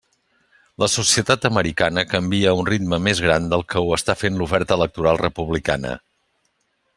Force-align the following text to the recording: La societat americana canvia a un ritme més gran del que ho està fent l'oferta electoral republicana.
La 0.83 0.87
societat 0.93 1.43
americana 1.49 2.03
canvia 2.13 2.49
a 2.51 2.55
un 2.61 2.69
ritme 2.71 2.99
més 3.09 3.21
gran 3.27 3.45
del 3.53 3.67
que 3.75 3.83
ho 3.85 3.93
està 3.99 4.17
fent 4.23 4.41
l'oferta 4.41 4.79
electoral 4.81 5.23
republicana. 5.25 5.95